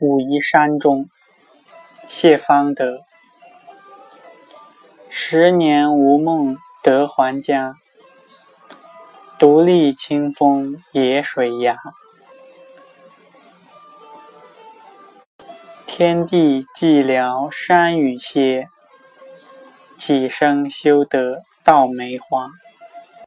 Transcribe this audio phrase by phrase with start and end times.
[0.00, 1.10] 武夷山中
[2.08, 3.04] 谢方德
[5.10, 7.74] 十年无梦得还家，
[9.38, 11.76] 独立清风野水涯。
[15.86, 18.68] 天地寂寥山雨歇，
[19.98, 22.48] 几生修得稻梅花。